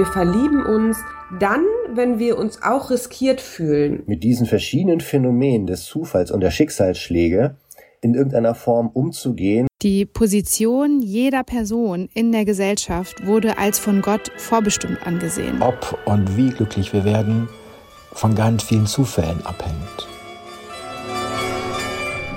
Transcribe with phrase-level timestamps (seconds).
[0.00, 0.96] Wir verlieben uns
[1.38, 1.62] dann,
[1.94, 4.02] wenn wir uns auch riskiert fühlen.
[4.06, 7.56] Mit diesen verschiedenen Phänomenen des Zufalls und der Schicksalsschläge
[8.00, 9.66] in irgendeiner Form umzugehen.
[9.82, 15.60] Die Position jeder Person in der Gesellschaft wurde als von Gott vorbestimmt angesehen.
[15.60, 17.50] Ob und wie glücklich wir werden,
[18.14, 20.09] von ganz vielen Zufällen abhängt.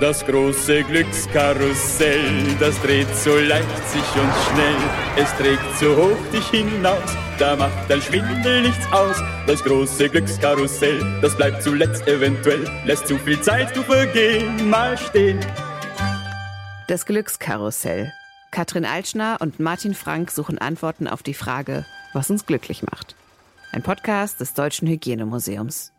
[0.04, 4.76] Das große Glückskarussell, das dreht so leicht sich und schnell.
[5.16, 9.16] Es trägt so hoch dich hinaus, da macht dein Schwindel nichts aus.
[9.46, 15.40] Das große Glückskarussell, das bleibt zuletzt eventuell, lässt zu viel Zeit du vergehen, mal stehen.
[16.86, 18.12] Das Glückskarussell.
[18.50, 23.16] Katrin Altschner und Martin Frank suchen Antworten auf die Frage, was uns glücklich macht.
[23.72, 25.92] Ein Podcast des Deutschen Hygienemuseums.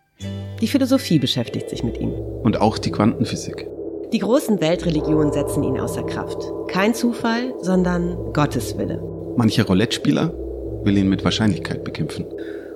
[0.62, 2.12] Die Philosophie beschäftigt sich mit ihm.
[2.12, 3.66] Und auch die Quantenphysik.
[4.14, 6.38] Die großen Weltreligionen setzen ihn außer Kraft.
[6.68, 9.02] Kein Zufall, sondern Gottes Wille.
[9.36, 10.32] Mancher Roulette-Spieler
[10.84, 12.26] will ihn mit Wahrscheinlichkeit bekämpfen.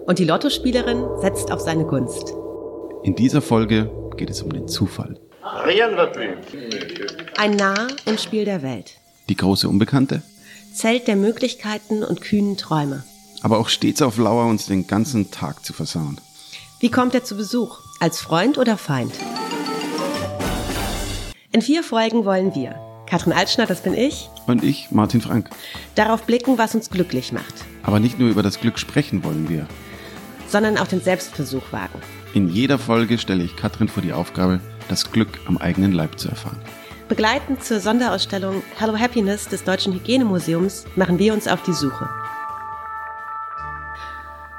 [0.07, 2.33] Und die Lottospielerin setzt auf seine Gunst.
[3.03, 5.19] In dieser Folge geht es um den Zufall.
[7.37, 8.93] Ein Narr im Spiel der Welt.
[9.29, 10.23] Die große Unbekannte.
[10.73, 13.03] Zelt der Möglichkeiten und kühnen Träume.
[13.43, 16.19] Aber auch stets auf Lauer, uns den ganzen Tag zu versauen.
[16.79, 17.79] Wie kommt er zu Besuch?
[17.99, 19.13] Als Freund oder Feind?
[21.51, 22.75] In vier Folgen wollen wir,
[23.07, 24.29] Katrin Altschner, das bin ich.
[24.45, 25.49] Und ich, Martin Frank.
[25.95, 27.65] Darauf blicken, was uns glücklich macht.
[27.81, 29.65] Aber nicht nur über das Glück sprechen wollen wir.
[30.47, 31.99] Sondern auch den Selbstversuch wagen.
[32.35, 36.29] In jeder Folge stelle ich Katrin vor die Aufgabe, das Glück am eigenen Leib zu
[36.29, 36.61] erfahren.
[37.07, 42.07] Begleitend zur Sonderausstellung Hello Happiness des Deutschen Hygienemuseums machen wir uns auf die Suche.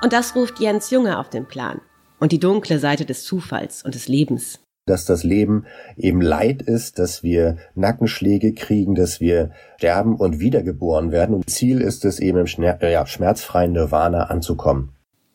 [0.02, 1.80] Und das ruft Jens Junge auf den Plan.
[2.18, 5.64] Und die dunkle Seite des Zufalls und des Lebens dass das Leben
[5.96, 11.34] eben Leid ist, dass wir Nackenschläge kriegen, dass wir sterben und wiedergeboren werden.
[11.34, 12.46] Und Ziel ist es eben im
[12.82, 14.90] ja, schmerzfreien Nirvana anzukommen.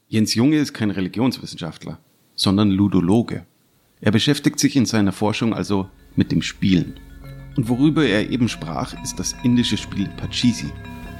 [0.08, 2.00] Jens Junge ist kein Religionswissenschaftler,
[2.36, 3.46] sondern Ludologe.
[4.02, 7.00] Er beschäftigt sich in seiner Forschung also mit dem Spielen.
[7.56, 10.70] Und worüber er eben sprach, ist das indische Spiel Pachisi,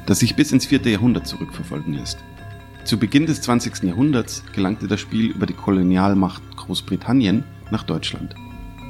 [0.06, 2.18] das sich bis ins vierte Jahrhundert zurückverfolgen lässt.
[2.84, 3.84] Zu Beginn des 20.
[3.84, 8.36] Jahrhunderts gelangte das Spiel über die Kolonialmacht Großbritannien nach Deutschland.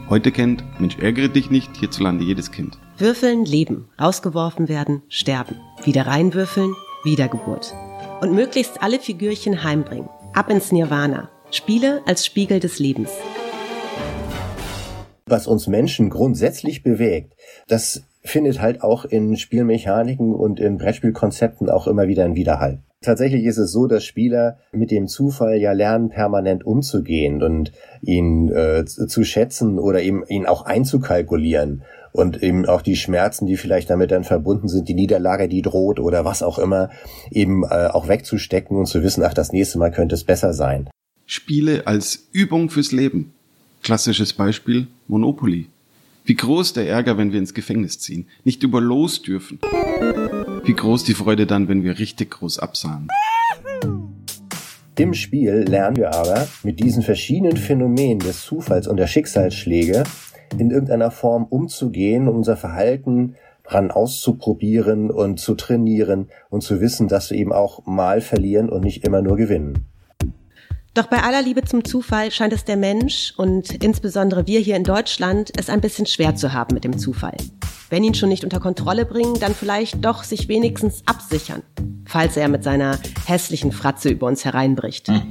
[0.10, 2.78] Heute kennt Mensch ärgere dich nicht hierzulande jedes Kind.
[2.98, 5.56] Würfeln, leben, rausgeworfen werden, sterben.
[5.84, 7.74] Wieder reinwürfeln, Wiedergeburt.
[8.22, 10.10] Und möglichst alle Figürchen heimbringen.
[10.34, 11.30] Ab ins Nirvana.
[11.52, 13.10] Spiele als Spiegel des Lebens.
[15.26, 17.34] Was uns Menschen grundsätzlich bewegt,
[17.68, 22.84] das findet halt auch in Spielmechaniken und in Brettspielkonzepten auch immer wieder einen Widerhall.
[23.06, 27.72] Tatsächlich ist es so, dass Spieler mit dem Zufall ja lernen, permanent umzugehen und
[28.02, 31.84] ihn äh, zu schätzen oder eben ihn auch einzukalkulieren
[32.14, 36.00] und eben auch die Schmerzen, die vielleicht damit dann verbunden sind, die Niederlage, die droht
[36.00, 36.90] oder was auch immer,
[37.30, 40.90] eben äh, auch wegzustecken und zu wissen, ach, das nächste Mal könnte es besser sein.
[41.28, 43.34] Spiele als Übung fürs Leben.
[43.84, 45.68] Klassisches Beispiel Monopoly.
[46.24, 49.60] Wie groß der Ärger, wenn wir ins Gefängnis ziehen, nicht über los dürfen.
[50.66, 53.08] Wie groß die Freude dann, wenn wir richtig groß absahen.
[54.98, 60.04] Im Spiel lernen wir aber mit diesen verschiedenen Phänomenen des Zufalls und der Schicksalsschläge
[60.58, 67.30] in irgendeiner Form umzugehen, unser Verhalten dran auszuprobieren und zu trainieren und zu wissen, dass
[67.30, 69.86] wir eben auch mal verlieren und nicht immer nur gewinnen.
[70.96, 74.84] Doch bei aller Liebe zum Zufall scheint es der Mensch und insbesondere wir hier in
[74.84, 77.36] Deutschland es ein bisschen schwer zu haben mit dem Zufall.
[77.90, 81.62] Wenn ihn schon nicht unter Kontrolle bringen, dann vielleicht doch sich wenigstens absichern,
[82.06, 82.98] falls er mit seiner
[83.28, 85.10] hässlichen Fratze über uns hereinbricht.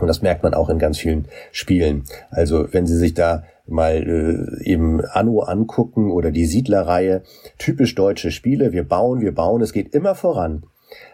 [0.00, 2.04] Und das merkt man auch in ganz vielen Spielen.
[2.30, 7.22] Also wenn Sie sich da mal äh, eben Anno angucken oder die Siedlerreihe,
[7.58, 10.64] typisch deutsche Spiele, wir bauen, wir bauen, es geht immer voran.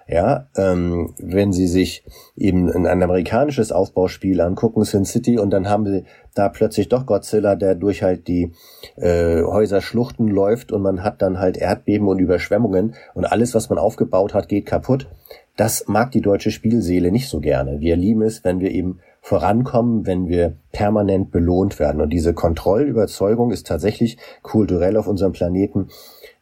[0.06, 5.84] Ja, ähm, wenn Sie sich eben ein amerikanisches Aufbauspiel angucken, Sin City, und dann haben
[5.84, 8.52] Sie da plötzlich doch Godzilla, der durch halt die
[8.96, 13.68] äh, Häuser Schluchten läuft und man hat dann halt Erdbeben und Überschwemmungen und alles, was
[13.68, 15.08] man aufgebaut hat, geht kaputt.
[15.56, 17.80] Das mag die deutsche Spielseele nicht so gerne.
[17.80, 22.00] Wir lieben es, wenn wir eben vorankommen, wenn wir permanent belohnt werden.
[22.00, 25.88] Und diese Kontrollüberzeugung ist tatsächlich kulturell auf unserem Planeten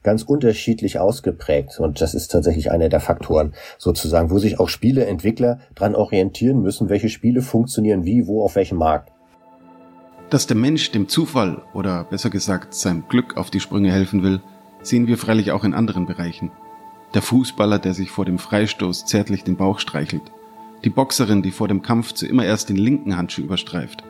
[0.07, 1.81] ganz unterschiedlich ausgeprägt.
[1.81, 6.89] Und das ist tatsächlich einer der Faktoren sozusagen, wo sich auch Spieleentwickler dran orientieren müssen,
[6.89, 9.11] welche Spiele funktionieren wie, wo, auf welchem Markt.
[10.31, 14.41] Dass der Mensch dem Zufall oder besser gesagt seinem Glück auf die Sprünge helfen will,
[14.81, 16.53] sehen wir freilich auch in anderen Bereichen.
[17.15, 20.23] Der Fußballer, der sich vor dem Freistoß zärtlich den Bauch streichelt.
[20.85, 24.05] Die Boxerin, die vor dem Kampf zu immer erst den linken Handschuh überstreift.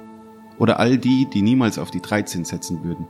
[0.59, 3.07] Oder all die, die niemals auf die 13 setzen würden.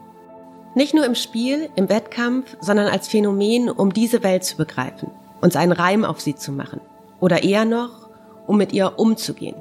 [0.76, 5.10] Nicht nur im Spiel, im Wettkampf, sondern als Phänomen, um diese Welt zu begreifen.
[5.40, 6.82] uns einen Reim auf sie zu machen.
[7.18, 8.10] Oder eher noch,
[8.46, 9.56] um mit ihr umzugehen.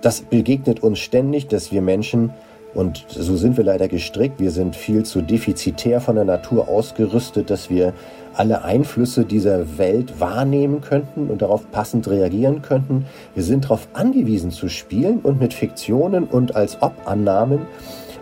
[0.00, 2.32] Das begegnet uns ständig, dass wir Menschen,
[2.72, 7.50] und so sind wir leider gestrickt, wir sind viel zu defizitär von der Natur ausgerüstet,
[7.50, 7.92] dass wir
[8.32, 13.04] alle Einflüsse dieser Welt wahrnehmen könnten und darauf passend reagieren könnten.
[13.34, 17.66] Wir sind darauf angewiesen zu spielen und mit Fiktionen und als Ob-Annahmen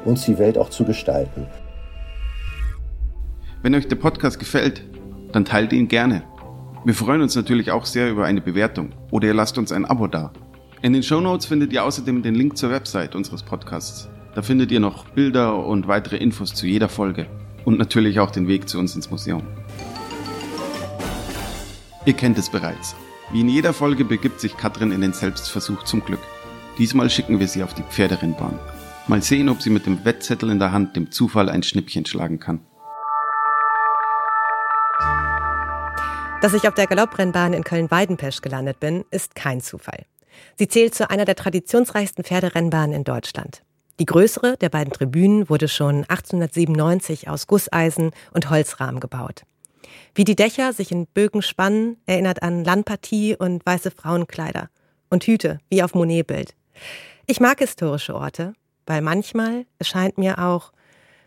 [0.05, 1.47] uns die Welt auch zu gestalten.
[3.63, 4.83] Wenn euch der Podcast gefällt,
[5.31, 6.25] dann teilt ihn gerne.
[6.85, 10.09] Wir freuen uns natürlich auch sehr über eine Bewertung oder ihr lasst uns ein Abo
[10.09, 10.33] da.
[10.83, 14.09] In den Show Notes findet ihr außerdem den Link zur Website unseres Podcasts.
[14.35, 17.29] Da findet ihr noch Bilder und weitere Infos zu jeder Folge
[17.65, 19.45] und natürlich auch den Weg zu uns ins Museum.
[22.05, 22.97] Ihr kennt es bereits.
[23.31, 26.23] Wie in jeder Folge begibt sich Katrin in den Selbstversuch zum Glück.
[26.79, 28.59] Diesmal schicken wir sie auf die Pferderennbahn.
[29.07, 32.41] Mal sehen, ob sie mit dem Wettzettel in der Hand dem Zufall ein Schnippchen schlagen
[32.41, 32.59] kann.
[36.43, 40.07] Dass ich auf der Galopprennbahn in Köln-Weidenpesch gelandet bin, ist kein Zufall.
[40.57, 43.63] Sie zählt zu einer der traditionsreichsten Pferderennbahnen in Deutschland.
[44.01, 49.43] Die größere der beiden Tribünen wurde schon 1897 aus Gusseisen und Holzrahmen gebaut.
[50.15, 54.69] Wie die Dächer sich in Bögen spannen, erinnert an Landpartie und weiße Frauenkleider
[55.11, 56.55] und Hüte, wie auf Monetbild.
[57.27, 58.55] Ich mag historische Orte,
[58.87, 60.73] weil manchmal erscheint mir auch,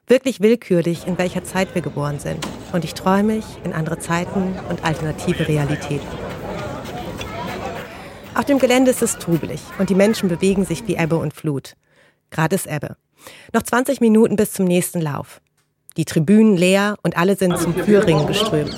[0.08, 2.46] wirklich willkürlich, in welcher Zeit wir geboren sind.
[2.76, 6.06] Und ich träume mich in andere Zeiten und alternative Realitäten.
[8.34, 11.76] Auf dem Gelände ist es trubelig und die Menschen bewegen sich wie Ebbe und Flut.
[12.32, 12.98] Gerade ist Ebbe.
[13.54, 15.40] Noch 20 Minuten bis zum nächsten Lauf.
[15.96, 18.76] Die Tribünen leer und alle sind zum Führring geströmt.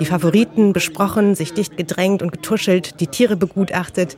[0.00, 4.16] Die Favoriten besprochen, sich dicht gedrängt und getuschelt, die Tiere begutachtet,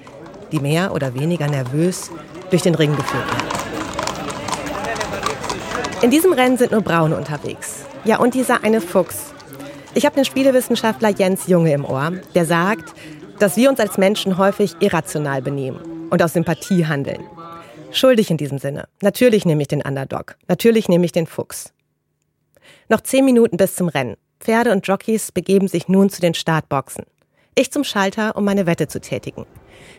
[0.52, 2.10] die mehr oder weniger nervös
[2.48, 3.67] durch den Ring geführt werden.
[6.00, 7.84] In diesem Rennen sind nur Braune unterwegs.
[8.04, 9.34] Ja, und dieser eine Fuchs.
[9.94, 12.94] Ich habe den Spielewissenschaftler Jens Junge im Ohr, der sagt,
[13.40, 15.80] dass wir uns als Menschen häufig irrational benehmen
[16.10, 17.24] und aus Sympathie handeln.
[17.90, 18.86] Schuldig in diesem Sinne.
[19.02, 20.36] Natürlich nehme ich den Underdog.
[20.46, 21.72] Natürlich nehme ich den Fuchs.
[22.88, 24.16] Noch zehn Minuten bis zum Rennen.
[24.38, 27.06] Pferde und Jockeys begeben sich nun zu den Startboxen.
[27.56, 29.46] Ich zum Schalter, um meine Wette zu tätigen.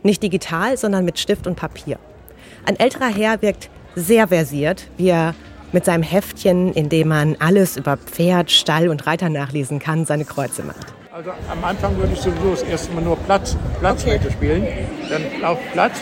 [0.02, 2.00] Nicht digital, sondern mit Stift und Papier.
[2.66, 5.36] Ein älterer Herr wirkt sehr versiert, wie er
[5.72, 10.26] mit seinem Heftchen, in dem man alles über Pferd, Stall und Reiter nachlesen kann, seine
[10.26, 10.94] Kreuze macht.
[11.12, 14.34] Also am Anfang würde ich sowieso das erste Mal nur Platz, Platzwerte okay.
[14.34, 14.68] spielen.
[15.10, 15.94] Dann Lauf Platz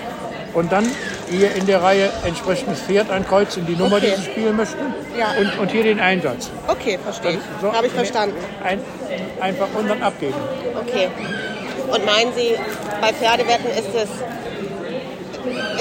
[0.54, 0.86] und dann
[1.30, 4.14] hier in der Reihe entsprechendes Pferd ankreuzen, die Nummer, okay.
[4.16, 5.32] die Sie spielen möchten ja.
[5.40, 6.50] und, und hier den Einsatz.
[6.68, 7.40] Okay, verstehe.
[7.62, 8.36] So Habe ich verstanden.
[8.64, 8.80] Ein,
[9.40, 10.36] einfach und dann abgeben.
[10.82, 11.10] Okay.
[11.88, 12.56] Und meinen Sie,
[13.02, 14.10] bei Pferdewetten ist es,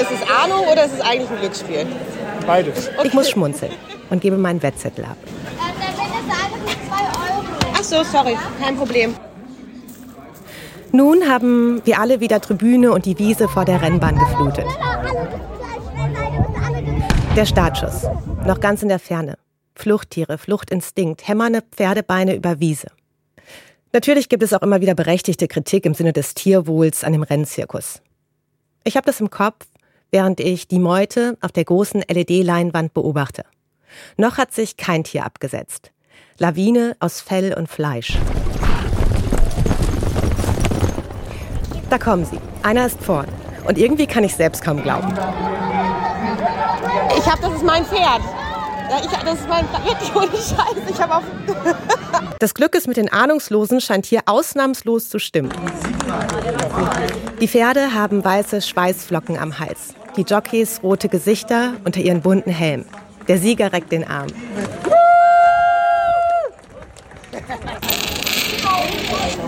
[0.01, 1.87] ist es Ahnung oder ist es eigentlich ein Glücksspiel?
[2.47, 2.89] Beides.
[2.97, 3.09] Okay.
[3.09, 3.73] Ich muss schmunzeln
[4.11, 5.17] und gebe meinen Wettzettel ab.
[7.75, 9.15] Ach so, sorry, kein Problem.
[10.93, 14.67] Nun haben wir alle wieder Tribüne und die Wiese vor der Rennbahn geflutet.
[17.37, 18.07] Der Startschuss,
[18.47, 19.37] noch ganz in der Ferne.
[19.75, 22.89] Fluchttiere, Fluchtinstinkt, hämmernde Pferdebeine über Wiese.
[23.93, 28.01] Natürlich gibt es auch immer wieder berechtigte Kritik im Sinne des Tierwohls an dem Rennzirkus.
[28.85, 29.67] Ich habe das im Kopf,
[30.11, 33.45] während ich die Meute auf der großen LED-Leinwand beobachte.
[34.17, 35.93] Noch hat sich kein Tier abgesetzt.
[36.39, 38.19] Lawine aus Fell und Fleisch.
[41.89, 42.39] Da kommen sie.
[42.63, 43.29] Einer ist vorn.
[43.67, 45.13] Und irgendwie kann ich selbst kaum glauben.
[47.17, 48.23] Ich hab, das ist mein Pferd.
[48.89, 50.77] Ja, ich, das ist mein wirklich ohne Scheiß.
[50.89, 51.25] Ich habe auf.
[52.39, 55.53] das Glück ist mit den Ahnungslosen scheint hier ausnahmslos zu stimmen.
[57.41, 59.96] Die Pferde haben weiße Schweißflocken am Hals.
[60.17, 62.87] Die Jockeys rote Gesichter unter ihren bunten Helmen.
[63.29, 64.29] Der Sieger reckt den Arm.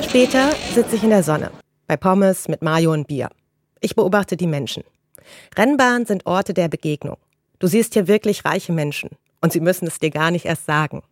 [0.03, 1.51] Später sitze ich in der Sonne,
[1.87, 3.31] bei Pommes mit Mayo und Bier.
[3.81, 4.85] Ich beobachte die Menschen.
[5.57, 7.17] Rennbahnen sind Orte der Begegnung.
[7.61, 9.11] Du siehst hier wirklich reiche Menschen
[9.41, 11.03] und sie müssen es dir gar nicht erst sagen.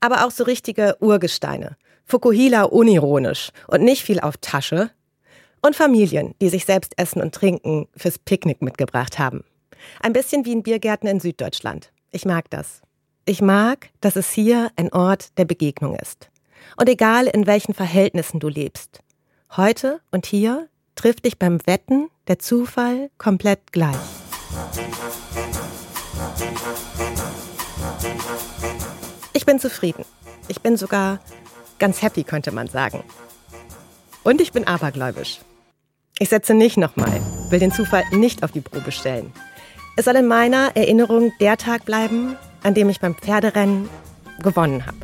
[0.00, 1.76] Aber auch so richtige Urgesteine.
[2.04, 4.90] Fukuhila unironisch und nicht viel auf Tasche,
[5.64, 9.44] und Familien, die sich selbst Essen und Trinken fürs Picknick mitgebracht haben.
[10.02, 11.90] Ein bisschen wie in Biergärten in Süddeutschland.
[12.10, 12.82] Ich mag das.
[13.24, 16.28] Ich mag, dass es hier ein Ort der Begegnung ist.
[16.76, 19.00] Und egal in welchen Verhältnissen du lebst,
[19.56, 23.96] heute und hier trifft dich beim Wetten der Zufall komplett gleich.
[29.32, 30.04] Ich bin zufrieden.
[30.48, 31.20] Ich bin sogar
[31.78, 33.02] ganz happy, könnte man sagen.
[34.24, 35.40] Und ich bin abergläubisch.
[36.20, 39.32] Ich setze nicht nochmal, will den Zufall nicht auf die Probe stellen.
[39.96, 43.88] Es soll in meiner Erinnerung der Tag bleiben, an dem ich beim Pferderennen
[44.40, 44.96] gewonnen habe.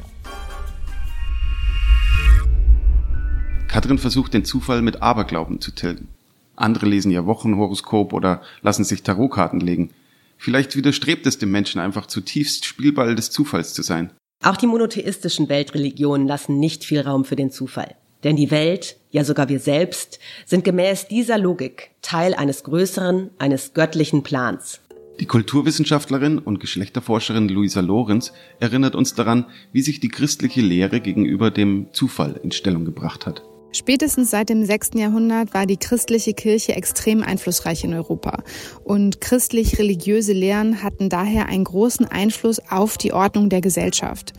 [3.66, 6.06] Katrin versucht den Zufall mit Aberglauben zu tilgen.
[6.54, 9.90] Andere lesen ihr Wochenhoroskop oder lassen sich Tarotkarten legen.
[10.38, 14.12] Vielleicht widerstrebt es dem Menschen einfach zutiefst Spielball des Zufalls zu sein.
[14.44, 17.96] Auch die monotheistischen Weltreligionen lassen nicht viel Raum für den Zufall.
[18.24, 23.74] Denn die Welt, ja sogar wir selbst, sind gemäß dieser Logik Teil eines größeren, eines
[23.74, 24.80] göttlichen Plans.
[25.20, 31.50] Die Kulturwissenschaftlerin und Geschlechterforscherin Luisa Lorenz erinnert uns daran, wie sich die christliche Lehre gegenüber
[31.50, 33.42] dem Zufall in Stellung gebracht hat.
[33.72, 34.92] Spätestens seit dem 6.
[34.94, 38.42] Jahrhundert war die christliche Kirche extrem einflussreich in Europa.
[38.82, 44.32] Und christlich-religiöse Lehren hatten daher einen großen Einfluss auf die Ordnung der Gesellschaft.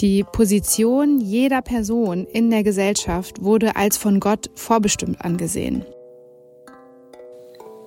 [0.00, 5.84] Die Position jeder Person in der Gesellschaft wurde als von Gott vorbestimmt angesehen.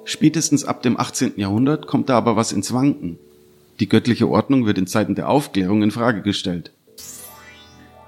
[0.05, 1.34] Spätestens ab dem 18.
[1.38, 3.17] Jahrhundert kommt da aber was ins Wanken.
[3.79, 6.72] Die göttliche Ordnung wird in Zeiten der Aufklärung in Frage gestellt.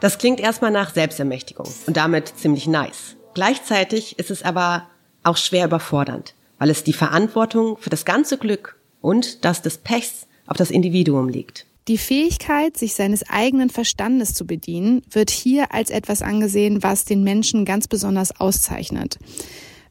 [0.02, 3.16] Das klingt erstmal nach Selbstermächtigung und damit ziemlich nice.
[3.34, 4.88] Gleichzeitig ist es aber
[5.24, 10.28] auch schwer überfordernd, weil es die Verantwortung für das ganze Glück und das des Pechs
[10.46, 11.66] auf das Individuum liegt.
[11.88, 17.24] Die Fähigkeit, sich seines eigenen Verstandes zu bedienen, wird hier als etwas angesehen, was den
[17.24, 19.20] Menschen ganz besonders auszeichnet.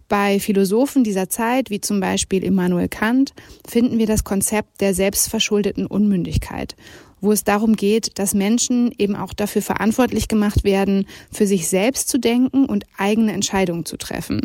[0.09, 3.33] Bei Philosophen dieser Zeit, wie zum Beispiel Immanuel Kant,
[3.67, 6.75] finden wir das Konzept der selbstverschuldeten Unmündigkeit,
[7.21, 12.09] wo es darum geht, dass Menschen eben auch dafür verantwortlich gemacht werden, für sich selbst
[12.09, 14.41] zu denken und eigene Entscheidungen zu treffen.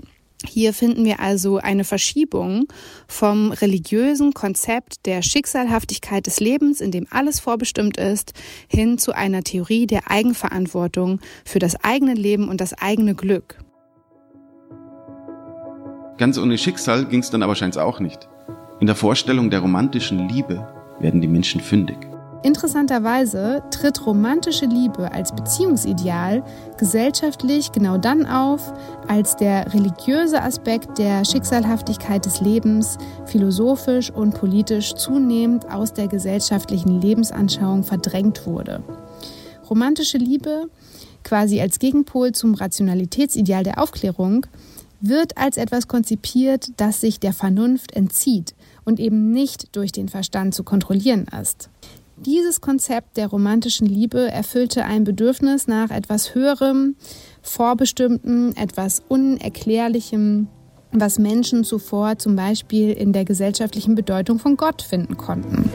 [0.46, 2.68] Hier finden wir also eine Verschiebung
[3.08, 8.34] vom religiösen Konzept der Schicksalhaftigkeit des Lebens, in dem alles vorbestimmt ist,
[8.68, 13.58] hin zu einer Theorie der Eigenverantwortung für das eigene Leben und das eigene Glück.
[16.18, 18.28] Ganz ohne Schicksal ging es dann aber scheinbar auch nicht.
[18.80, 20.68] In der Vorstellung der romantischen Liebe
[21.00, 22.09] werden die Menschen fündig.
[22.42, 26.42] Interessanterweise tritt romantische Liebe als Beziehungsideal
[26.78, 28.74] gesellschaftlich genau dann auf,
[29.10, 37.02] als der religiöse Aspekt der Schicksalhaftigkeit des Lebens philosophisch und politisch zunehmend aus der gesellschaftlichen
[37.02, 38.84] Lebensanschauung verdrängt wurde.
[39.70, 40.70] Romantische Liebe,
[41.26, 44.46] quasi als Gegenpol zum Rationalitätsideal der Aufklärung,
[45.02, 48.56] wird als etwas konzipiert, das sich der Vernunft entzieht
[48.86, 51.70] und eben nicht durch den Verstand zu kontrollieren ist.
[52.26, 56.98] Dieses Konzept der romantischen Liebe erfüllte ein Bedürfnis nach etwas Höherem,
[57.42, 60.50] Vorbestimmten, etwas Unerklärlichem,
[60.92, 65.72] was Menschen zuvor zum Beispiel in der gesellschaftlichen Bedeutung von Gott finden konnten.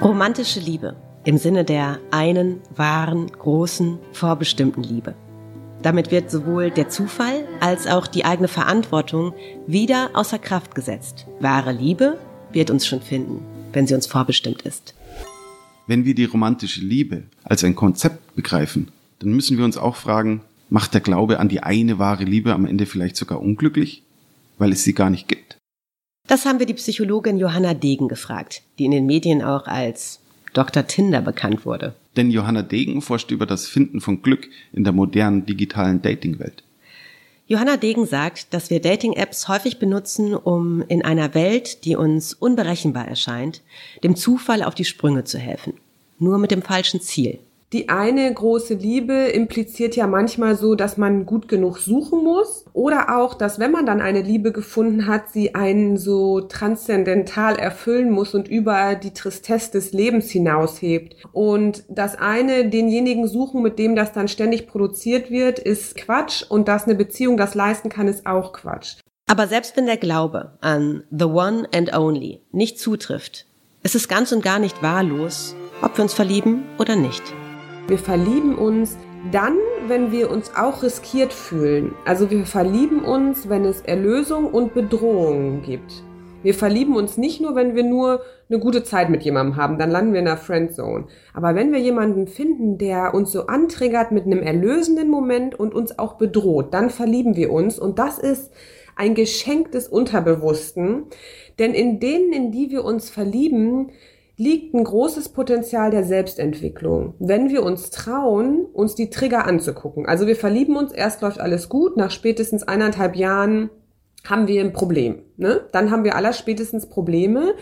[0.00, 5.14] Romantische Liebe im Sinne der einen wahren, großen, vorbestimmten Liebe.
[5.82, 9.34] Damit wird sowohl der Zufall als auch die eigene Verantwortung
[9.66, 11.26] wieder außer Kraft gesetzt.
[11.40, 12.16] Wahre Liebe
[12.52, 14.94] wird uns schon finden wenn sie uns vorbestimmt ist.
[15.86, 20.40] Wenn wir die romantische Liebe als ein Konzept begreifen, dann müssen wir uns auch fragen,
[20.70, 24.02] macht der Glaube an die eine wahre Liebe am Ende vielleicht sogar unglücklich,
[24.58, 25.58] weil es sie gar nicht gibt?
[26.26, 30.20] Das haben wir die Psychologin Johanna Degen gefragt, die in den Medien auch als
[30.54, 30.86] Dr.
[30.86, 31.94] Tinder bekannt wurde.
[32.16, 36.64] Denn Johanna Degen forscht über das Finden von Glück in der modernen digitalen Datingwelt.
[37.48, 43.06] Johanna Degen sagt, dass wir Dating-Apps häufig benutzen, um in einer Welt, die uns unberechenbar
[43.06, 43.62] erscheint,
[44.02, 45.74] dem Zufall auf die Sprünge zu helfen.
[46.18, 47.38] Nur mit dem falschen Ziel.
[47.72, 53.18] Die eine große Liebe impliziert ja manchmal so, dass man gut genug suchen muss oder
[53.18, 58.34] auch, dass wenn man dann eine Liebe gefunden hat, sie einen so transzendental erfüllen muss
[58.34, 61.16] und über die Tristesse des Lebens hinaushebt.
[61.32, 66.68] Und das eine, denjenigen suchen, mit dem das dann ständig produziert wird, ist Quatsch und
[66.68, 68.98] dass eine Beziehung das leisten kann, ist auch Quatsch.
[69.28, 73.46] Aber selbst wenn der Glaube an The One and Only nicht zutrifft,
[73.82, 77.24] ist es ganz und gar nicht wahllos, ob wir uns verlieben oder nicht.
[77.88, 78.96] Wir verlieben uns
[79.30, 81.94] dann, wenn wir uns auch riskiert fühlen.
[82.04, 86.02] Also wir verlieben uns, wenn es Erlösung und Bedrohung gibt.
[86.42, 89.92] Wir verlieben uns nicht nur, wenn wir nur eine gute Zeit mit jemandem haben, dann
[89.92, 91.06] landen wir in der Friendzone.
[91.32, 95.96] Aber wenn wir jemanden finden, der uns so antriggert mit einem erlösenden Moment und uns
[95.96, 98.52] auch bedroht, dann verlieben wir uns und das ist
[98.96, 101.04] ein Geschenk des Unterbewussten.
[101.60, 103.92] Denn in denen, in die wir uns verlieben,
[104.36, 110.04] liegt ein großes Potenzial der Selbstentwicklung, wenn wir uns trauen, uns die Trigger anzugucken.
[110.06, 113.70] Also wir verlieben uns, erst läuft alles gut, nach spätestens eineinhalb Jahren
[114.24, 115.22] haben wir ein Problem.
[115.36, 115.62] Ne?
[115.72, 117.54] Dann haben wir aller spätestens Probleme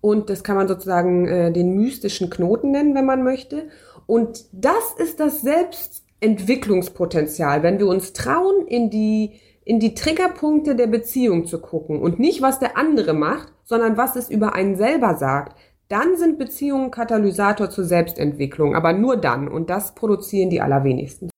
[0.00, 3.68] und das kann man sozusagen äh, den mystischen Knoten nennen, wenn man möchte.
[4.06, 10.88] Und das ist das Selbstentwicklungspotenzial, wenn wir uns trauen, in die in die Triggerpunkte der
[10.88, 15.14] Beziehung zu gucken und nicht, was der andere macht, sondern was es über einen selber
[15.14, 15.56] sagt,
[15.88, 21.30] dann sind Beziehungen Katalysator zur Selbstentwicklung, aber nur dann und das produzieren die allerwenigsten.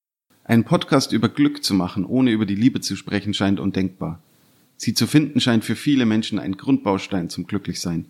[0.44, 4.20] Einen Podcast über Glück zu machen, ohne über die Liebe zu sprechen, scheint undenkbar.
[4.76, 8.06] Sie zu finden scheint für viele Menschen ein Grundbaustein zum Glücklichsein.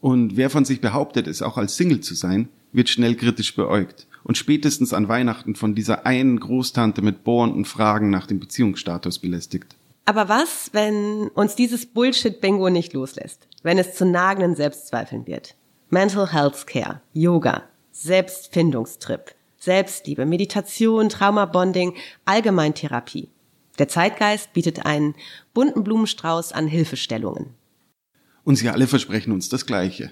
[0.00, 4.06] Und wer von sich behauptet, es auch als Single zu sein, wird schnell kritisch beäugt
[4.24, 9.76] und spätestens an Weihnachten von dieser einen Großtante mit bohrenden Fragen nach dem Beziehungsstatus belästigt.
[10.04, 13.48] Aber was, wenn uns dieses Bullshit-Bingo nicht loslässt?
[13.62, 15.54] Wenn es zu nagenden Selbstzweifeln wird?
[15.88, 17.62] Mental Health Care, Yoga,
[17.92, 23.28] Selbstfindungstrip, Selbstliebe, Meditation, Traumabonding, Allgemeintherapie.
[23.78, 25.14] Der Zeitgeist bietet einen
[25.54, 27.50] bunten Blumenstrauß an Hilfestellungen.
[28.42, 30.10] Und sie alle versprechen uns das Gleiche.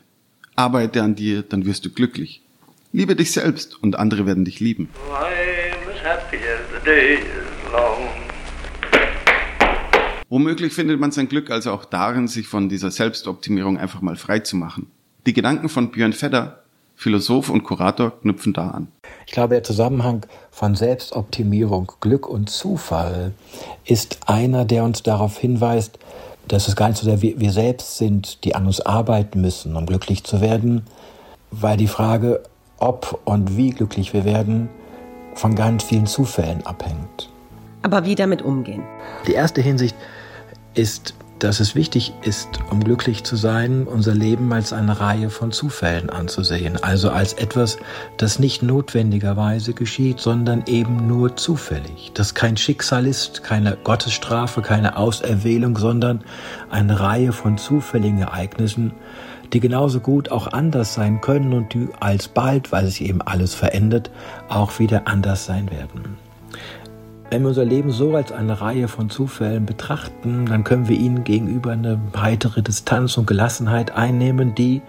[0.55, 2.43] Arbeite an dir, dann wirst du glücklich.
[2.93, 4.89] Liebe dich selbst und andere werden dich lieben.
[10.29, 14.39] Womöglich findet man sein Glück also auch darin, sich von dieser Selbstoptimierung einfach mal frei
[14.39, 14.93] zu machen.
[15.27, 16.59] Die Gedanken von Björn Fedder,
[16.97, 18.89] Philosoph und Kurator, knüpfen da an.
[19.27, 23.33] Ich glaube, der Zusammenhang von Selbstoptimierung, Glück und Zufall
[23.87, 25.99] ist einer, der uns darauf hinweist,
[26.47, 29.77] dass es gar nicht so sehr wir, wir selbst sind, die an uns arbeiten müssen,
[29.77, 30.83] um glücklich zu werden,
[31.51, 32.43] weil die Frage,
[32.77, 34.69] ob und wie glücklich wir werden,
[35.35, 37.31] von ganz vielen Zufällen abhängt.
[37.81, 38.83] Aber wie damit umgehen?
[39.27, 39.97] Die erste Hinsicht
[40.75, 45.53] ist dass es wichtig ist, um glücklich zu sein, unser Leben als eine Reihe von
[45.53, 47.79] Zufällen anzusehen, also als etwas,
[48.17, 54.97] das nicht notwendigerweise geschieht, sondern eben nur zufällig, das kein Schicksal ist, keine Gottesstrafe, keine
[54.97, 56.23] Auserwählung, sondern
[56.71, 58.93] eine Reihe von zufälligen Ereignissen,
[59.53, 64.11] die genauso gut auch anders sein können und die alsbald, weil sich eben alles verändert,
[64.49, 66.17] auch wieder anders sein werden.
[67.35, 71.25] Wenn wir unser Leben so als eine Reihe von Zufällen betrachten, dann können wir ihnen
[71.25, 74.83] gegenüber eine weitere Distanz und Gelassenheit einnehmen, die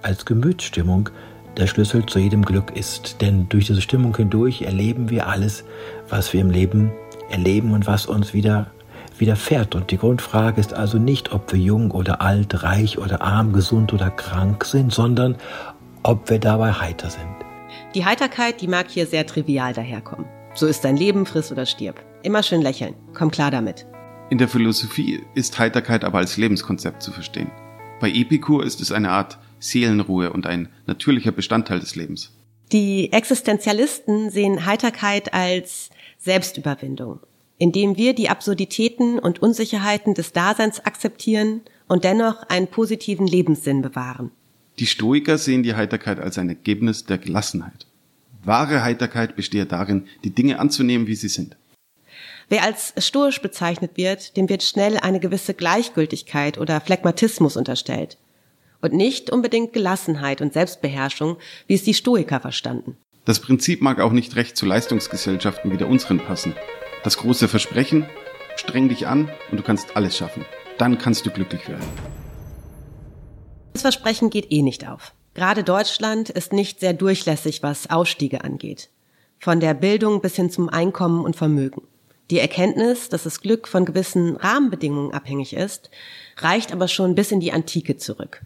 [0.00, 1.10] als Gemütsstimmung
[1.58, 3.20] der Schlüssel zu jedem Glück ist.
[3.20, 5.62] Denn durch diese Stimmung hindurch erleben wir alles,
[6.08, 6.90] was wir im Leben
[7.28, 8.70] erleben und was uns wieder
[9.18, 9.74] widerfährt.
[9.74, 13.92] Und die Grundfrage ist also nicht, ob wir jung oder alt, reich oder arm, gesund
[13.92, 15.36] oder krank sind, sondern
[16.02, 17.26] ob wir dabei heiter sind.
[17.94, 20.39] Die Heiterkeit, die mag hier sehr trivial daherkommen.
[20.54, 22.04] So ist dein Leben, friss oder stirb.
[22.22, 22.94] Immer schön lächeln.
[23.14, 23.86] Komm klar damit.
[24.30, 27.50] In der Philosophie ist Heiterkeit aber als Lebenskonzept zu verstehen.
[28.00, 32.32] Bei Epikur ist es eine Art Seelenruhe und ein natürlicher Bestandteil des Lebens.
[32.72, 37.20] Die Existenzialisten sehen Heiterkeit als Selbstüberwindung,
[37.58, 44.30] indem wir die Absurditäten und Unsicherheiten des Daseins akzeptieren und dennoch einen positiven Lebenssinn bewahren.
[44.78, 47.86] Die Stoiker sehen die Heiterkeit als ein Ergebnis der Gelassenheit.
[48.42, 51.56] Wahre Heiterkeit bestehe darin, die Dinge anzunehmen, wie sie sind.
[52.48, 58.18] Wer als stoisch bezeichnet wird, dem wird schnell eine gewisse Gleichgültigkeit oder Phlegmatismus unterstellt.
[58.80, 62.96] Und nicht unbedingt Gelassenheit und Selbstbeherrschung, wie es die Stoiker verstanden.
[63.24, 66.54] Das Prinzip mag auch nicht recht zu Leistungsgesellschaften wie der unseren passen.
[67.04, 68.06] Das große Versprechen,
[68.56, 70.44] streng dich an und du kannst alles schaffen.
[70.78, 71.86] Dann kannst du glücklich werden.
[73.74, 75.14] Das Versprechen geht eh nicht auf.
[75.40, 78.90] Gerade Deutschland ist nicht sehr durchlässig, was Ausstiege angeht.
[79.38, 81.80] Von der Bildung bis hin zum Einkommen und Vermögen.
[82.30, 85.88] Die Erkenntnis, dass das Glück von gewissen Rahmenbedingungen abhängig ist,
[86.36, 88.42] reicht aber schon bis in die Antike zurück.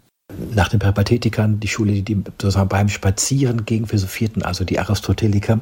[0.54, 5.58] Nach den Peripathetikern, die Schule, die sozusagen beim Spazieren gegen philosophierten, also die Aristoteliker,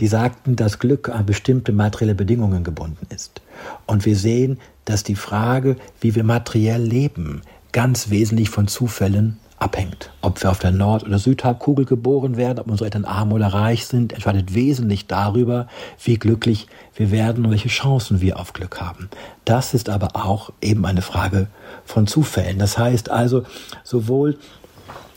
[0.00, 3.40] die sagten, dass Glück an bestimmte materielle Bedingungen gebunden ist.
[3.86, 7.40] Und wir sehen, dass die Frage, wie wir materiell leben,
[7.72, 10.10] ganz wesentlich von Zufällen abhängt.
[10.20, 13.86] Ob wir auf der Nord- oder Südhalbkugel geboren werden, ob unsere Eltern arm oder reich
[13.86, 15.68] sind, entscheidet wesentlich darüber,
[16.04, 19.08] wie glücklich wir werden und welche Chancen wir auf Glück haben.
[19.46, 21.48] Das ist aber auch eben eine Frage
[21.86, 22.58] von Zufällen.
[22.58, 23.44] Das heißt also,
[23.84, 24.38] sowohl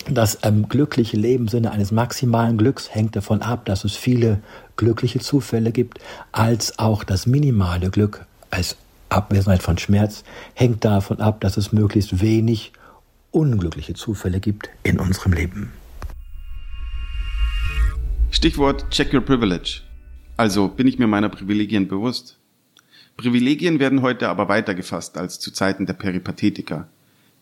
[0.10, 4.40] das ähm, glückliche Leben im Sinne eines maximalen Glücks hängt davon ab, dass es viele
[4.78, 6.00] glückliche Zufälle gibt,
[6.32, 8.78] als auch das minimale Glück als
[9.10, 12.72] Abwesenheit von Schmerz hängt davon ab, dass es möglichst wenig
[13.38, 15.72] unglückliche Zufälle gibt in unserem Leben.
[18.32, 19.82] Stichwort Check Your Privilege.
[20.38, 22.38] Also bin ich mir meiner Privilegien bewusst?
[23.16, 26.88] Privilegien werden heute aber weiter gefasst als zu Zeiten der Peripathetiker.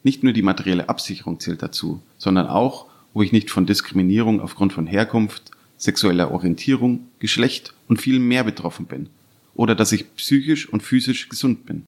[0.04, 4.74] Nicht nur die materielle Absicherung zählt dazu, sondern auch, wo ich nicht von Diskriminierung aufgrund
[4.74, 9.08] von Herkunft, sexueller Orientierung, Geschlecht und viel mehr betroffen bin.
[9.54, 11.86] Oder dass ich psychisch und physisch gesund bin.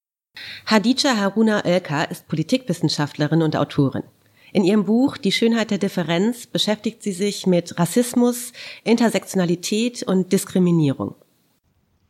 [0.65, 4.03] Hadija Haruna Oelka ist Politikwissenschaftlerin und Autorin.
[4.53, 11.15] In ihrem Buch Die Schönheit der Differenz beschäftigt sie sich mit Rassismus, Intersektionalität und Diskriminierung.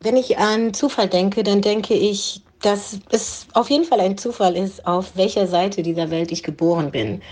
[0.00, 4.56] Wenn ich an Zufall denke, dann denke ich, dass es auf jeden Fall ein Zufall
[4.56, 7.22] ist, auf welcher Seite dieser Welt ich geboren bin.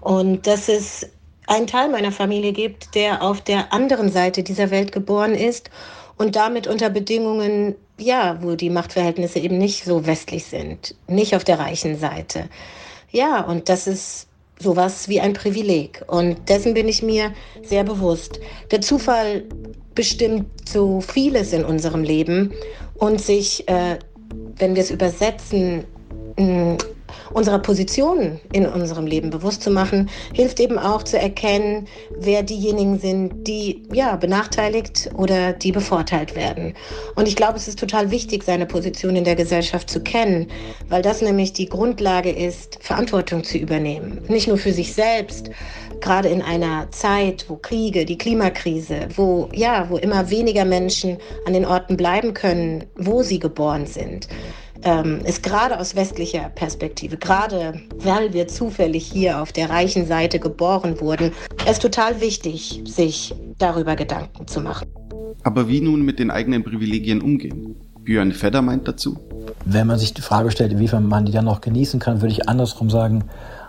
[0.00, 1.08] Und dass es
[1.46, 5.70] einen Teil meiner Familie gibt, der auf der anderen Seite dieser Welt geboren ist
[6.16, 11.44] und damit unter Bedingungen, ja, wo die Machtverhältnisse eben nicht so westlich sind, nicht auf
[11.44, 12.48] der reichen Seite.
[13.10, 16.02] Ja, und das ist sowas wie ein Privileg.
[16.06, 18.40] Und dessen bin ich mir sehr bewusst.
[18.70, 19.44] Der Zufall
[19.94, 22.52] bestimmt so vieles in unserem Leben
[22.94, 23.98] und sich, äh,
[24.56, 25.84] wenn wir es übersetzen,
[27.32, 31.86] unserer Position in unserem Leben bewusst zu machen, hilft eben auch zu erkennen,
[32.18, 36.74] wer diejenigen sind, die ja benachteiligt oder die bevorteilt werden.
[37.14, 40.48] Und ich glaube, es ist total wichtig, seine Position in der Gesellschaft zu kennen,
[40.88, 44.20] weil das nämlich die Grundlage ist, Verantwortung zu übernehmen.
[44.28, 45.50] Nicht nur für sich selbst,
[46.00, 51.52] gerade in einer Zeit, wo Kriege, die Klimakrise, wo ja, wo immer weniger Menschen an
[51.52, 54.28] den Orten bleiben können, wo sie geboren sind
[54.84, 60.38] ähm, ist gerade aus westlicher Perspektive, gerade weil wir zufällig hier auf der reichen Seite
[60.38, 61.32] geboren wurden,
[61.68, 64.86] ist total wichtig, sich darüber Gedanken zu machen.
[65.42, 67.76] Aber wie nun mit den eigenen Privilegien umgehen?
[68.04, 69.18] Björn Fedder meint dazu.
[69.64, 72.48] Wenn man sich die Frage stellt, inwiefern man die dann noch genießen kann, würde ich
[72.48, 73.24] andersrum sagen,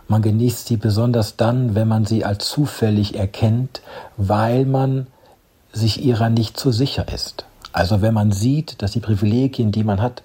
[0.08, 3.82] man genießt sie besonders dann, wenn man sie als zufällig erkennt,
[4.18, 5.08] weil man
[5.72, 7.46] sich ihrer nicht so sicher ist.
[7.72, 10.24] Also wenn man sieht, dass die Privilegien, die man hat,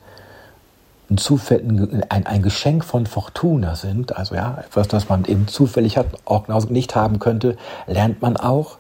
[1.10, 6.46] ein, ein Geschenk von Fortuna sind, also ja, etwas, das man eben zufällig hat, auch
[6.46, 8.78] genauso nicht haben könnte, lernt man auch,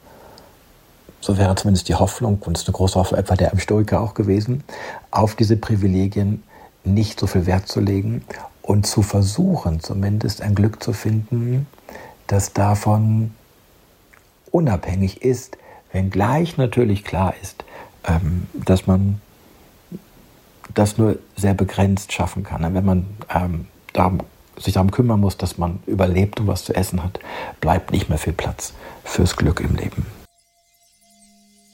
[1.20, 4.14] so wäre zumindest die Hoffnung, und es ist eine große Hoffnung etwa der Stoiker auch
[4.14, 4.62] gewesen,
[5.10, 6.42] auf diese Privilegien
[6.84, 8.24] nicht so viel Wert zu legen
[8.62, 11.66] und zu versuchen, zumindest ein Glück zu finden,
[12.26, 13.34] das davon
[14.50, 15.58] unabhängig ist,
[15.92, 17.64] wenngleich natürlich klar ist,
[18.06, 19.20] ähm, dass man
[20.74, 22.74] das nur sehr begrenzt schaffen kann.
[22.74, 24.20] Wenn man ähm, darum,
[24.58, 27.18] sich darum kümmern muss, dass man überlebt und was zu essen hat,
[27.60, 28.72] bleibt nicht mehr viel Platz
[29.04, 30.06] fürs Glück im Leben.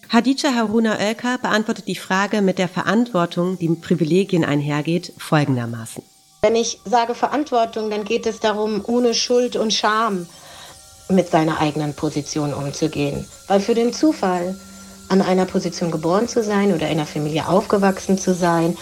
[0.08, 6.02] Hadija Haruna Oelker beantwortet die Frage mit der Verantwortung, die mit Privilegien einhergeht, folgendermaßen.
[6.42, 10.26] Wenn ich sage Verantwortung, dann geht es darum, ohne Schuld und Scham
[11.08, 13.26] mit seiner eigenen Position umzugehen.
[13.48, 14.56] Weil für den Zufall
[15.08, 18.76] an einer Position geboren zu sein oder in einer Familie aufgewachsen zu sein.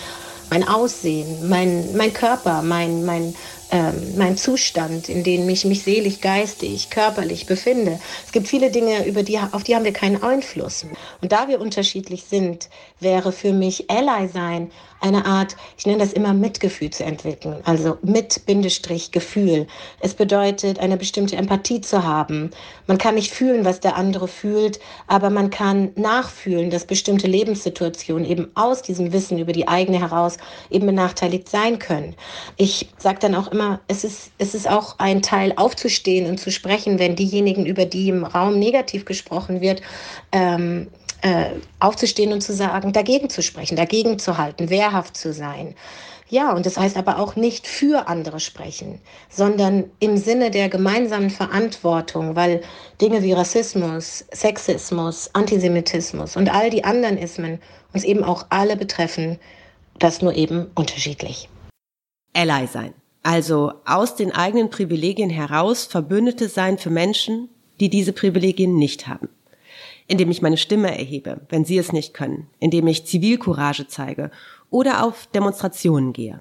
[0.51, 3.35] Mein Aussehen, mein, mein Körper, mein, mein
[3.75, 7.99] ähm, mein Zustand, in dem ich mich seelisch, geistig, körperlich befinde.
[8.25, 10.87] Es gibt viele Dinge, über die, auf die haben wir keinen Einfluss.
[11.21, 12.69] Und da wir unterschiedlich sind,
[13.01, 14.71] wäre für mich Ally sein
[15.05, 19.67] eine Art, ich nenne das immer Mitgefühl zu entwickeln, also mit Bindestrich Gefühl.
[20.01, 22.51] Es bedeutet, eine bestimmte Empathie zu haben.
[22.87, 28.25] Man kann nicht fühlen, was der andere fühlt, aber man kann nachfühlen, dass bestimmte Lebenssituationen
[28.25, 30.38] eben aus diesem Wissen über die eigene heraus
[30.71, 32.17] eben benachteiligt sein können.
[32.57, 36.51] Ich sage dann auch immer, es ist, es ist auch ein Teil aufzustehen und zu
[36.51, 39.83] sprechen, wenn diejenigen, über die im Raum negativ gesprochen wird,
[40.33, 40.88] ähm,
[41.25, 45.75] äh, aufzustehen und zu sagen, dagegen zu sprechen, dagegen zu halten, wehrhaft zu sein.
[46.29, 51.31] Ja, und das heißt aber auch nicht für andere sprechen, sondern im Sinne der gemeinsamen
[51.31, 52.61] Verantwortung, weil
[53.01, 57.59] Dinge wie Rassismus, Sexismus, Antisemitismus und all die anderen Ismen
[57.95, 59.39] uns eben auch alle betreffen,
[59.99, 61.49] das nur eben unterschiedlich.
[62.35, 62.93] Ally sein.
[63.23, 67.49] Also aus den eigenen Privilegien heraus Verbündete sein für Menschen,
[67.81, 69.31] die diese Privilegien nicht haben.
[70.07, 74.31] Indem ich meine Stimme erhebe, wenn sie es nicht können, indem ich Zivilcourage zeige
[74.71, 76.40] oder auf Demonstrationen gehe.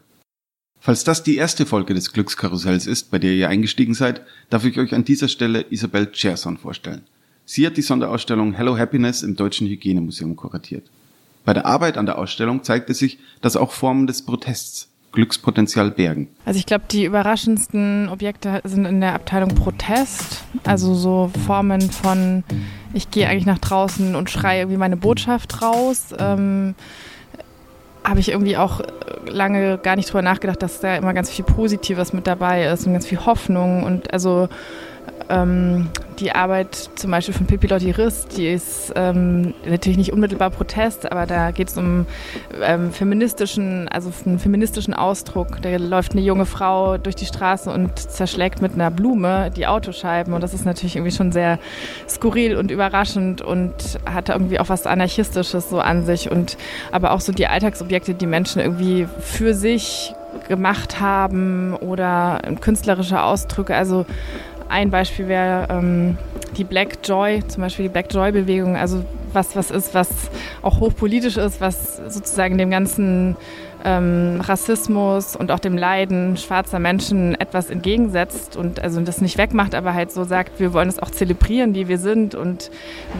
[0.79, 4.77] Falls das die erste Folge des Glückskarussells ist, bei der ihr eingestiegen seid, darf ich
[4.77, 7.03] euch an dieser Stelle Isabel Cherson vorstellen.
[7.45, 10.89] Sie hat die Sonderausstellung Hello Happiness im Deutschen Hygienemuseum kuratiert.
[11.45, 16.27] Bei der Arbeit an der Ausstellung zeigte sich, dass auch Formen des Protests Glückspotenzial bergen?
[16.45, 20.43] Also ich glaube, die überraschendsten Objekte sind in der Abteilung Protest.
[20.65, 22.43] Also so Formen von,
[22.93, 26.13] ich gehe eigentlich nach draußen und schreie irgendwie meine Botschaft raus.
[26.19, 26.75] Ähm,
[28.03, 28.81] habe ich irgendwie auch
[29.25, 32.93] lange gar nicht drüber nachgedacht, dass da immer ganz viel Positives mit dabei ist und
[32.93, 34.49] ganz viel Hoffnung und also
[35.33, 40.51] ähm, die Arbeit zum Beispiel von Pippi Lotti Riss, die ist ähm, natürlich nicht unmittelbar
[40.51, 42.05] Protest, aber da geht es um
[42.61, 45.61] ähm, feministischen, also einen feministischen Ausdruck.
[45.61, 50.33] Da läuft eine junge Frau durch die Straße und zerschlägt mit einer Blume die Autoscheiben.
[50.33, 51.59] Und das ist natürlich irgendwie schon sehr
[52.07, 53.73] skurril und überraschend und
[54.05, 56.29] hat irgendwie auch was Anarchistisches so an sich.
[56.31, 56.57] Und
[56.91, 60.13] aber auch so die Alltagsobjekte, die Menschen irgendwie für sich
[60.47, 64.05] gemacht haben oder künstlerische Ausdrücke, also
[64.73, 66.17] ein Beispiel wäre ähm,
[66.57, 68.75] die Black Joy, zum Beispiel die Black Joy-Bewegung.
[68.75, 70.09] Also was, was ist, was
[70.63, 73.35] auch hochpolitisch ist, was sozusagen dem ganzen
[73.85, 79.75] ähm, Rassismus und auch dem Leiden schwarzer Menschen etwas entgegensetzt und also das nicht wegmacht,
[79.75, 82.71] aber halt so sagt, wir wollen es auch zelebrieren, wie wir sind und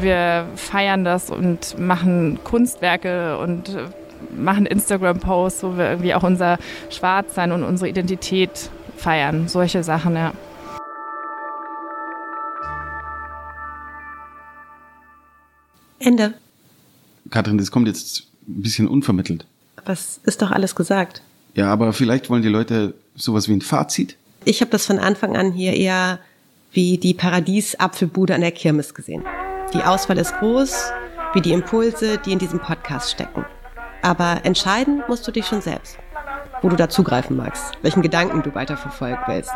[0.01, 3.77] wir feiern das und machen Kunstwerke und
[4.35, 6.57] machen Instagram-Posts, wo wir irgendwie auch unser
[6.89, 9.47] Schwarzsein und unsere Identität feiern.
[9.47, 10.31] Solche Sachen, ja.
[16.03, 16.33] Ende.
[17.29, 19.45] Katrin, das kommt jetzt ein bisschen unvermittelt.
[19.85, 21.21] Es ist doch alles gesagt.
[21.55, 24.17] Ja, aber vielleicht wollen die Leute sowas wie ein Fazit.
[24.45, 26.19] Ich habe das von Anfang an hier eher
[26.71, 29.23] wie die Paradies-Apfelbude an der Kirmes gesehen.
[29.73, 30.91] Die Auswahl ist groß,
[31.33, 33.45] wie die Impulse, die in diesem Podcast stecken.
[34.01, 35.97] Aber entscheiden musst du dich schon selbst,
[36.61, 39.51] wo du da zugreifen magst, welchen Gedanken du weiterverfolgen willst.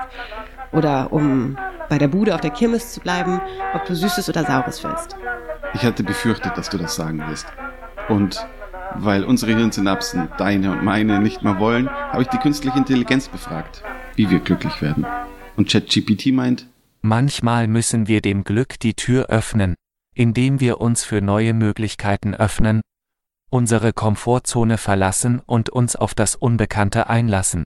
[0.71, 1.57] Oder um
[1.89, 3.41] bei der Bude auf der Kirmes zu bleiben,
[3.73, 5.15] ob du Süßes oder Saures willst.
[5.73, 7.47] Ich hatte befürchtet, dass du das sagen wirst.
[8.09, 8.45] Und
[8.95, 13.83] weil unsere Hirnsynapsen, deine und meine, nicht mehr wollen, habe ich die künstliche Intelligenz befragt,
[14.15, 15.05] wie wir glücklich werden.
[15.55, 16.67] Und ChatGPT meint,
[17.01, 19.75] Manchmal müssen wir dem Glück die Tür öffnen,
[20.13, 22.81] indem wir uns für neue Möglichkeiten öffnen,
[23.49, 27.63] unsere Komfortzone verlassen und uns auf das Unbekannte einlassen.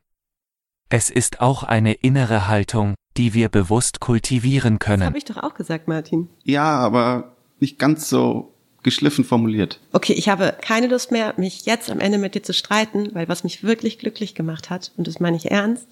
[0.89, 4.99] Es ist auch eine innere Haltung, die wir bewusst kultivieren können.
[4.99, 6.29] Das habe ich doch auch gesagt, Martin.
[6.43, 7.30] Ja, aber
[7.61, 8.51] nicht ganz so
[8.83, 9.79] geschliffen formuliert.
[9.93, 13.29] Okay, ich habe keine Lust mehr, mich jetzt am Ende mit dir zu streiten, weil
[13.29, 15.87] was mich wirklich glücklich gemacht hat, und das meine ich ernst,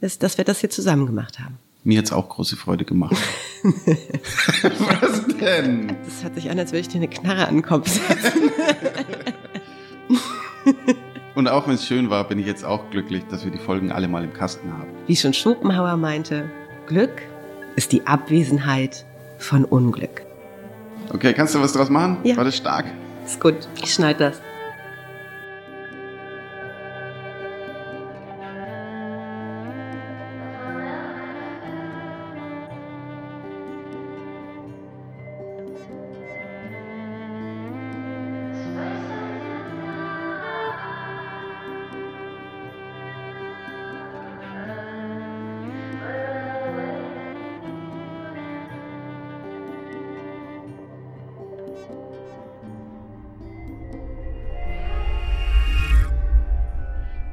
[0.00, 1.58] ist, dass wir das hier zusammen gemacht haben.
[1.82, 3.14] Mir hat's auch große Freude gemacht.
[3.62, 5.88] Was denn?
[6.04, 8.50] Das hört sich an, als würde ich dir eine Knarre an den Kopf setzen.
[11.34, 13.92] Und auch wenn es schön war, bin ich jetzt auch glücklich, dass wir die Folgen
[13.92, 14.88] alle mal im Kasten haben.
[15.06, 16.50] Wie schon Schopenhauer meinte,
[16.86, 17.20] Glück
[17.76, 19.04] ist die Abwesenheit
[19.38, 20.23] von Unglück.
[21.12, 22.18] Okay, kannst du was draus machen?
[22.24, 22.36] Ja.
[22.36, 22.86] War das stark?
[23.26, 24.40] Ist gut, ich schneide das.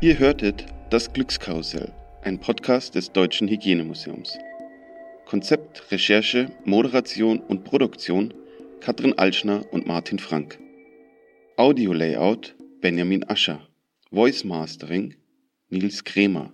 [0.04, 4.36] Ihr hörtet Das Glückskarussell, ein Podcast des Deutschen Hygienemuseums.
[5.28, 8.34] Konzept, Recherche, Moderation und Produktion
[8.80, 10.58] Katrin Alschner und Martin Frank.
[11.56, 13.68] Audio Layout Benjamin Ascher.
[14.10, 15.14] Voice Mastering
[15.70, 16.52] Nils Kremer.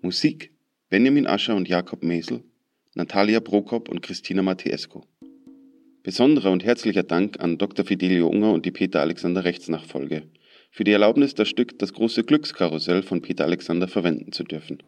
[0.00, 0.50] Musik
[0.88, 2.42] Benjamin Ascher und Jakob Mesel,
[2.94, 5.04] Natalia Prokop und Christina Matesco.
[6.02, 7.84] Besonderer und herzlicher Dank an Dr.
[7.84, 10.22] Fidelio Unger und die Peter Alexander Rechtsnachfolge
[10.70, 14.82] für die Erlaubnis, das Stück Das große Glückskarussell von Peter Alexander verwenden zu dürfen.